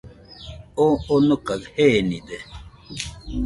[0.83, 2.37] Oo onokaɨ jenide.